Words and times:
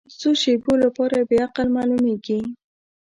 د 0.07 0.11
څو 0.19 0.29
شیبو 0.41 0.73
لپاره 0.83 1.17
بې 1.29 1.37
عقل 1.47 1.67
معلومېږي. 1.77 2.39